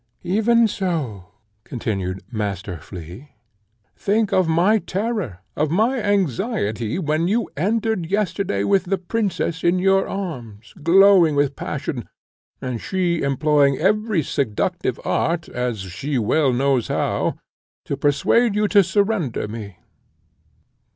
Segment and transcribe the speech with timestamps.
[0.23, 1.25] "Even so;"
[1.63, 3.33] continued Master Flea:
[3.95, 9.77] "think of my terror, of my anxiety, when you entered yesterday with the princess in
[9.77, 12.09] your arms, glowing with passion,
[12.59, 17.37] and she employing every seductive art as she well knows how
[17.85, 19.77] to persuade you to surrender me.